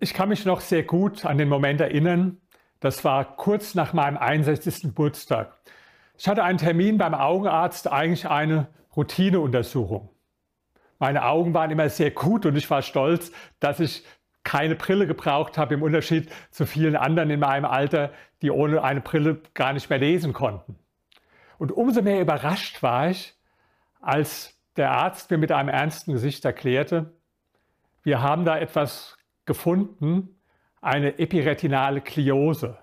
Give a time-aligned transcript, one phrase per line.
[0.00, 2.40] Ich kann mich noch sehr gut an den Moment erinnern.
[2.78, 4.82] Das war kurz nach meinem 61.
[4.82, 5.52] Geburtstag.
[6.16, 10.08] Ich hatte einen Termin beim Augenarzt, eigentlich eine Routineuntersuchung.
[11.00, 14.04] Meine Augen waren immer sehr gut und ich war stolz, dass ich
[14.44, 19.00] keine Brille gebraucht habe, im Unterschied zu vielen anderen in meinem Alter, die ohne eine
[19.00, 20.78] Brille gar nicht mehr lesen konnten.
[21.58, 23.36] Und umso mehr überrascht war ich,
[24.00, 27.12] als der Arzt mir mit einem ernsten Gesicht erklärte,
[28.04, 29.17] wir haben da etwas
[29.48, 30.36] gefunden,
[30.80, 32.78] eine epiretinale Kliose.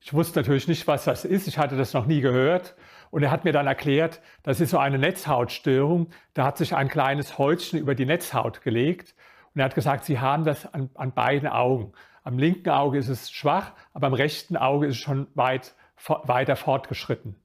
[0.00, 1.48] Ich wusste natürlich nicht, was das ist.
[1.48, 2.76] Ich hatte das noch nie gehört.
[3.10, 6.10] Und er hat mir dann erklärt, das ist so eine Netzhautstörung.
[6.34, 9.16] Da hat sich ein kleines Häutchen über die Netzhaut gelegt.
[9.52, 11.92] Und er hat gesagt, Sie haben das an, an beiden Augen.
[12.22, 15.74] Am linken Auge ist es schwach, aber am rechten Auge ist es schon weit,
[16.06, 17.36] weiter fortgeschritten.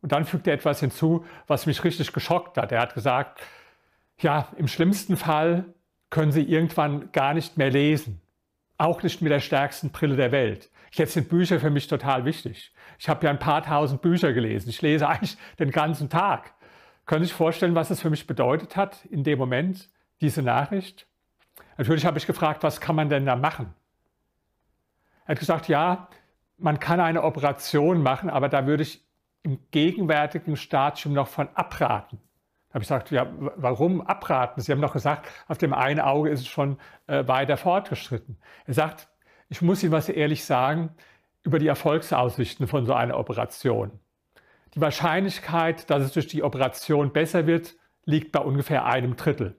[0.00, 2.72] Und dann fügt er etwas hinzu, was mich richtig geschockt hat.
[2.72, 3.40] Er hat gesagt,
[4.18, 5.64] ja, im schlimmsten Fall
[6.10, 8.20] können Sie irgendwann gar nicht mehr lesen.
[8.76, 10.70] Auch nicht mit der stärksten Brille der Welt.
[10.92, 12.72] Jetzt sind Bücher für mich total wichtig.
[12.98, 14.70] Ich habe ja ein paar tausend Bücher gelesen.
[14.70, 16.54] Ich lese eigentlich den ganzen Tag.
[17.06, 19.88] Können Sie sich vorstellen, was es für mich bedeutet hat in dem Moment,
[20.20, 21.06] diese Nachricht?
[21.78, 23.74] Natürlich habe ich gefragt, was kann man denn da machen?
[25.24, 26.08] Er hat gesagt, ja,
[26.58, 29.04] man kann eine Operation machen, aber da würde ich
[29.42, 32.20] im gegenwärtigen Stadium noch von abraten.
[32.70, 33.26] Da habe ich gesagt, ja,
[33.56, 34.60] warum abraten?
[34.60, 38.38] Sie haben doch gesagt, auf dem einen Auge ist es schon äh, weiter fortgeschritten.
[38.64, 39.08] Er sagt,
[39.48, 40.94] ich muss Ihnen was ehrlich sagen
[41.42, 43.98] über die Erfolgsaussichten von so einer Operation.
[44.74, 49.56] Die Wahrscheinlichkeit, dass es durch die Operation besser wird, liegt bei ungefähr einem Drittel.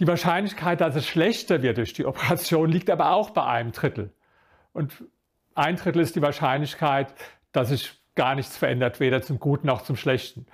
[0.00, 4.12] Die Wahrscheinlichkeit, dass es schlechter wird durch die Operation, liegt aber auch bei einem Drittel.
[4.72, 5.04] Und
[5.54, 7.14] ein Drittel ist die Wahrscheinlichkeit,
[7.52, 10.46] dass sich gar nichts verändert, weder zum Guten noch zum Schlechten.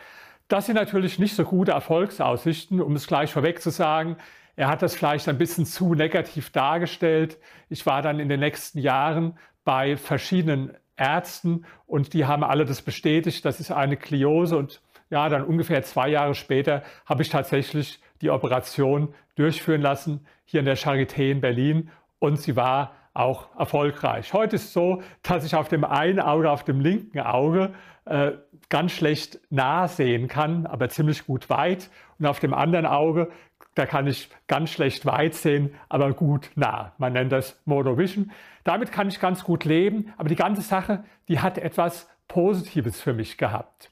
[0.53, 4.19] Das sind natürlich nicht so gute Erfolgsaussichten, um es gleich vorweg zu sagen.
[4.55, 7.39] Er hat das vielleicht ein bisschen zu negativ dargestellt.
[7.71, 12.83] Ich war dann in den nächsten Jahren bei verschiedenen Ärzten und die haben alle das
[12.83, 13.47] bestätigt.
[13.47, 18.29] Das ist eine Kliose und ja, dann ungefähr zwei Jahre später habe ich tatsächlich die
[18.29, 24.35] Operation durchführen lassen hier in der Charité in Berlin und sie war auch erfolgreich.
[24.35, 27.73] Heute ist es so, dass ich auf dem einen Auge, auf dem linken Auge
[28.05, 28.33] äh,
[28.69, 31.91] ganz schlecht nah sehen kann, aber ziemlich gut weit.
[32.19, 33.31] Und auf dem anderen Auge,
[33.75, 36.93] da kann ich ganz schlecht weit sehen, aber gut nah.
[36.99, 38.33] Man nennt das Monovision.
[38.65, 43.13] Damit kann ich ganz gut leben, aber die ganze Sache, die hat etwas Positives für
[43.13, 43.91] mich gehabt.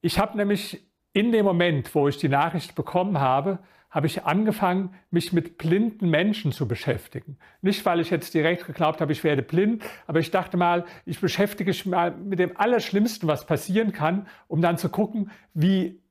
[0.00, 3.58] Ich habe nämlich in dem Moment, wo ich die Nachricht bekommen habe,
[3.96, 7.38] habe ich angefangen, mich mit blinden Menschen zu beschäftigen.
[7.62, 11.18] Nicht, weil ich jetzt direkt geglaubt habe, ich werde blind, aber ich dachte mal, ich
[11.18, 16.02] beschäftige mich mal mit dem Allerschlimmsten, was passieren kann, um dann zu gucken, wie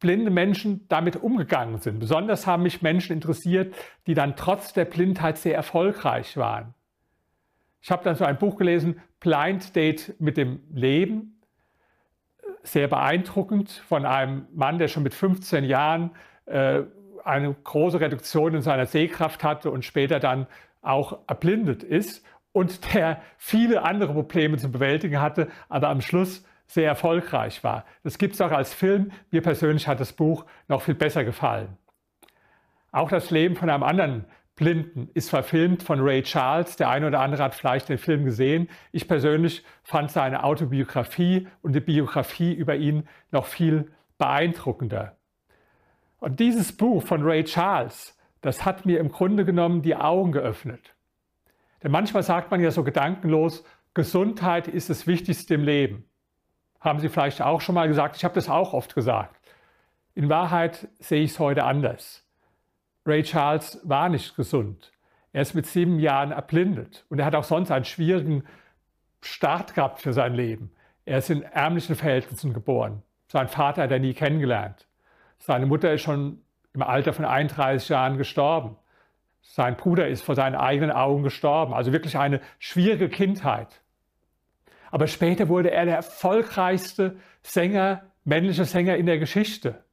[0.00, 1.98] blinde Menschen damit umgegangen sind.
[1.98, 3.74] Besonders haben mich Menschen interessiert,
[4.06, 6.72] die dann trotz der Blindheit sehr erfolgreich waren.
[7.82, 11.38] Ich habe dann so ein Buch gelesen, Blind Date mit dem Leben,
[12.62, 16.12] sehr beeindruckend von einem Mann, der schon mit 15 Jahren
[16.46, 16.84] äh,
[17.26, 20.46] eine große Reduktion in seiner Sehkraft hatte und später dann
[20.82, 26.88] auch erblindet ist und der viele andere Probleme zu bewältigen hatte, aber am Schluss sehr
[26.88, 27.84] erfolgreich war.
[28.02, 29.12] Das gibt es auch als Film.
[29.30, 31.76] Mir persönlich hat das Buch noch viel besser gefallen.
[32.92, 34.24] Auch das Leben von einem anderen
[34.56, 36.76] Blinden ist verfilmt von Ray Charles.
[36.76, 38.68] Der eine oder andere hat vielleicht den Film gesehen.
[38.90, 45.15] Ich persönlich fand seine Autobiografie und die Biografie über ihn noch viel beeindruckender.
[46.18, 50.94] Und dieses Buch von Ray Charles, das hat mir im Grunde genommen die Augen geöffnet.
[51.82, 56.04] Denn manchmal sagt man ja so gedankenlos, Gesundheit ist das Wichtigste im Leben.
[56.80, 59.40] Haben Sie vielleicht auch schon mal gesagt, ich habe das auch oft gesagt.
[60.14, 62.26] In Wahrheit sehe ich es heute anders.
[63.04, 64.92] Ray Charles war nicht gesund.
[65.32, 68.44] Er ist mit sieben Jahren erblindet und er hat auch sonst einen schwierigen
[69.20, 70.72] Start gehabt für sein Leben.
[71.04, 73.02] Er ist in ärmlichen Verhältnissen geboren.
[73.28, 74.85] Sein Vater hat er nie kennengelernt.
[75.38, 76.42] Seine Mutter ist schon
[76.72, 78.76] im Alter von 31 Jahren gestorben.
[79.42, 81.72] Sein Bruder ist vor seinen eigenen Augen gestorben.
[81.72, 83.80] Also wirklich eine schwierige Kindheit.
[84.90, 89.84] Aber später wurde er der erfolgreichste Sänger, männliche Sänger in der Geschichte.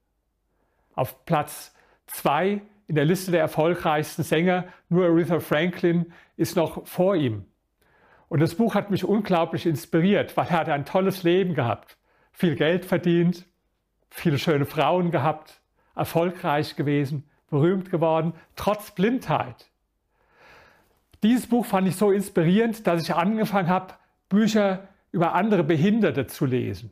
[0.95, 1.74] Auf Platz
[2.07, 7.46] zwei in der Liste der erfolgreichsten Sänger, nur Aretha Franklin ist noch vor ihm.
[8.28, 11.98] Und das Buch hat mich unglaublich inspiriert, weil er hat ein tolles Leben gehabt,
[12.31, 13.46] viel Geld verdient,
[14.13, 15.60] viele schöne Frauen gehabt,
[15.95, 19.69] erfolgreich gewesen, berühmt geworden, trotz Blindheit.
[21.24, 23.95] Dieses Buch fand ich so inspirierend, dass ich angefangen habe,
[24.30, 26.92] Bücher über andere Behinderte zu lesen.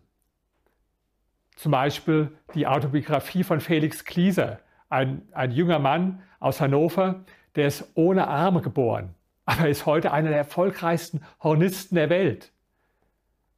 [1.56, 4.60] Zum Beispiel die Autobiografie von Felix Klieser,
[4.90, 7.24] ein, ein junger Mann aus Hannover,
[7.56, 9.14] der ist ohne Arme geboren,
[9.46, 12.52] aber er ist heute einer der erfolgreichsten Hornisten der Welt.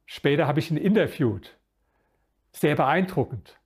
[0.04, 1.56] Später habe ich ihn interviewt.
[2.54, 3.58] Sehr beeindruckend.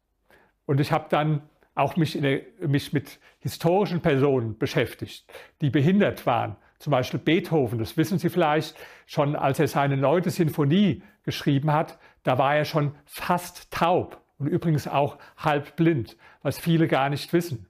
[0.66, 1.42] Und ich habe dann
[1.74, 5.24] auch mich, der, mich mit historischen Personen beschäftigt,
[5.60, 6.56] die behindert waren.
[6.78, 8.76] Zum Beispiel Beethoven, das wissen Sie vielleicht,
[9.06, 14.46] schon als er seine neunte Sinfonie geschrieben hat, da war er schon fast taub und
[14.46, 17.66] übrigens auch halb blind, was viele gar nicht wissen.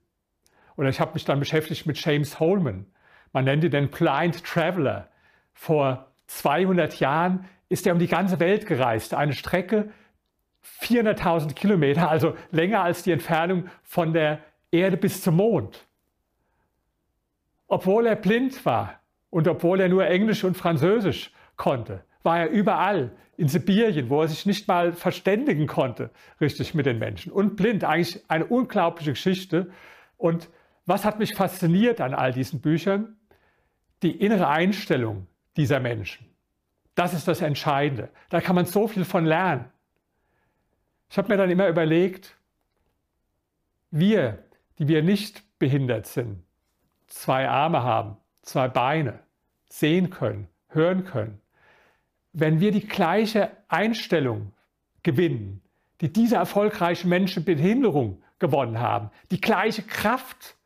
[0.77, 2.87] Oder ich habe mich dann beschäftigt mit James Holman.
[3.33, 5.09] Man nennt ihn den Blind Traveler.
[5.53, 9.15] Vor 200 Jahren ist er um die ganze Welt gereist.
[9.15, 9.91] Eine Strecke
[10.81, 15.87] 400.000 Kilometer, also länger als die Entfernung von der Erde bis zum Mond.
[17.67, 19.01] Obwohl er blind war
[19.31, 24.29] und obwohl er nur Englisch und Französisch konnte, war er überall in Sibirien, wo er
[24.29, 26.11] sich nicht mal verständigen konnte,
[26.41, 27.31] richtig mit den Menschen.
[27.31, 29.71] Und blind, eigentlich eine unglaubliche Geschichte.
[30.17, 30.49] Und
[30.87, 33.17] was hat mich fasziniert an all diesen Büchern?
[34.03, 35.27] Die innere Einstellung
[35.57, 36.27] dieser Menschen.
[36.95, 38.09] Das ist das Entscheidende.
[38.29, 39.67] Da kann man so viel von lernen.
[41.11, 42.37] Ich habe mir dann immer überlegt,
[43.91, 44.45] wir,
[44.79, 46.43] die wir nicht behindert sind,
[47.07, 49.21] zwei Arme haben, zwei Beine,
[49.69, 51.41] sehen können, hören können,
[52.33, 54.53] wenn wir die gleiche Einstellung
[55.03, 55.63] gewinnen,
[56.01, 60.57] die diese erfolgreichen Menschen mit Behinderung gewonnen haben, die gleiche Kraft,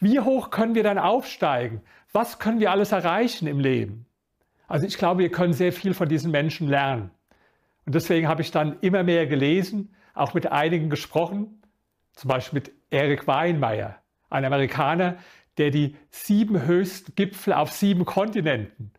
[0.00, 1.80] wie hoch können wir dann aufsteigen?
[2.12, 4.06] Was können wir alles erreichen im Leben?
[4.66, 7.10] Also ich glaube, wir können sehr viel von diesen Menschen lernen.
[7.86, 11.62] Und deswegen habe ich dann immer mehr gelesen, auch mit einigen gesprochen,
[12.14, 13.98] zum Beispiel mit Eric Weinmeier,
[14.30, 15.18] ein Amerikaner,
[15.58, 18.92] der die sieben höchsten Gipfel auf sieben Kontinenten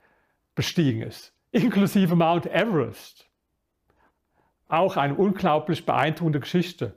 [0.53, 3.29] bestiegen ist, inklusive Mount Everest.
[4.67, 6.95] Auch eine unglaublich beeindruckende Geschichte.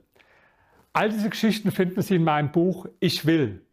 [0.93, 3.65] All diese Geschichten finden Sie in meinem Buch Ich will,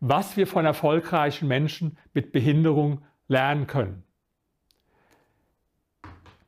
[0.00, 4.04] was wir von erfolgreichen Menschen mit Behinderung lernen können.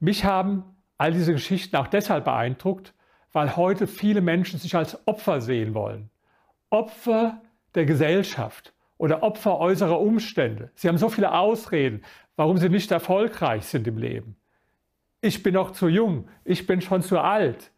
[0.01, 0.65] Mich haben
[0.99, 2.93] all diese Geschichten auch deshalb beeindruckt,
[3.33, 6.11] weil heute viele Menschen sich als Opfer sehen wollen.
[6.71, 7.41] Opfer
[7.75, 10.71] der Gesellschaft oder Opfer äußerer Umstände.
[10.75, 12.03] Sie haben so viele Ausreden,
[12.37, 14.37] warum sie nicht erfolgreich sind im Leben.
[15.21, 17.73] Ich bin noch zu jung, ich bin schon zu alt,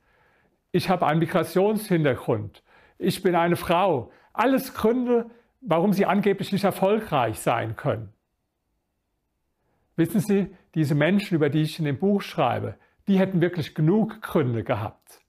[0.72, 2.62] ich habe einen Migrationshintergrund,
[2.98, 4.12] ich bin eine Frau.
[4.32, 5.30] Alles Gründe,
[5.60, 8.12] warum sie angeblich nicht erfolgreich sein können.
[9.96, 12.76] Wissen Sie, diese Menschen, über die ich in dem Buch schreibe,
[13.10, 15.20] die hätten wirklich genug Gründe gehabt,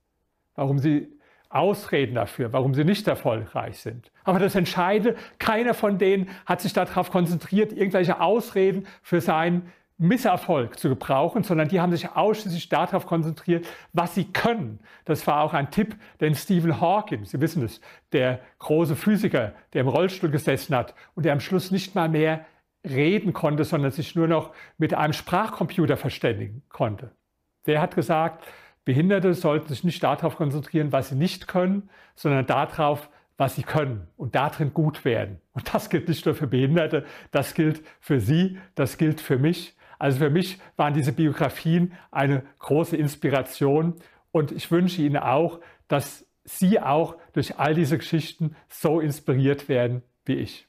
[0.54, 1.18] warum sie
[1.48, 4.12] Ausreden dafür, warum sie nicht erfolgreich sind.
[4.22, 10.78] Aber das Entscheidende, keiner von denen hat sich darauf konzentriert, irgendwelche Ausreden für seinen Misserfolg
[10.78, 14.78] zu gebrauchen, sondern die haben sich ausschließlich darauf konzentriert, was sie können.
[15.04, 17.80] Das war auch ein Tipp, den Stephen Hawking, Sie wissen es,
[18.12, 22.46] der große Physiker, der im Rollstuhl gesessen hat und der am Schluss nicht mal mehr
[22.84, 27.10] reden konnte, sondern sich nur noch mit einem Sprachcomputer verständigen konnte.
[27.66, 28.44] Der hat gesagt,
[28.84, 34.08] Behinderte sollten sich nicht darauf konzentrieren, was sie nicht können, sondern darauf, was sie können
[34.16, 35.40] und darin gut werden.
[35.52, 39.76] Und das gilt nicht nur für Behinderte, das gilt für Sie, das gilt für mich.
[39.98, 43.94] Also für mich waren diese Biografien eine große Inspiration
[44.32, 50.02] und ich wünsche Ihnen auch, dass Sie auch durch all diese Geschichten so inspiriert werden
[50.24, 50.66] wie ich.